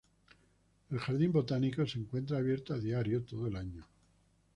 El 0.89 0.97
jardín 0.97 1.31
botánico 1.31 1.85
se 1.85 1.99
encuentra 1.99 2.39
abierto 2.39 2.73
a 2.73 2.79
diario 2.79 3.21
todo 3.21 3.45
el 3.45 3.55
año. 3.55 3.85